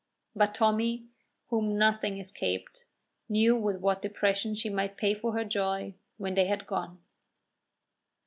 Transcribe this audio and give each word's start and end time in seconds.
But 0.35 0.55
Tommy, 0.55 1.05
whom 1.49 1.77
nothing 1.77 2.17
escaped, 2.17 2.85
knew 3.29 3.55
with 3.55 3.79
what 3.81 4.01
depression 4.01 4.55
she 4.55 4.67
might 4.67 4.97
pay 4.97 5.13
for 5.13 5.33
her 5.33 5.45
joy 5.45 5.93
when 6.17 6.33
they 6.33 6.45
had 6.45 6.65
gone. 6.65 6.97